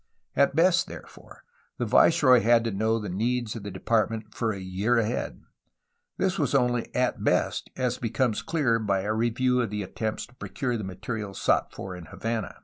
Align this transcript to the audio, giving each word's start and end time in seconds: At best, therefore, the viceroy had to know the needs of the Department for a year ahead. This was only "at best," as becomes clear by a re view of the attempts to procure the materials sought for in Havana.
At 0.35 0.55
best, 0.55 0.87
therefore, 0.87 1.43
the 1.77 1.85
viceroy 1.85 2.39
had 2.39 2.63
to 2.63 2.71
know 2.71 2.97
the 2.97 3.07
needs 3.07 3.55
of 3.55 3.61
the 3.61 3.69
Department 3.69 4.33
for 4.33 4.51
a 4.51 4.57
year 4.59 4.97
ahead. 4.97 5.43
This 6.17 6.39
was 6.39 6.55
only 6.55 6.89
"at 6.95 7.23
best," 7.23 7.69
as 7.75 7.99
becomes 7.99 8.41
clear 8.41 8.79
by 8.79 9.01
a 9.01 9.13
re 9.13 9.29
view 9.29 9.61
of 9.61 9.69
the 9.69 9.83
attempts 9.83 10.25
to 10.25 10.33
procure 10.33 10.75
the 10.75 10.83
materials 10.83 11.39
sought 11.39 11.71
for 11.71 11.95
in 11.95 12.05
Havana. 12.05 12.55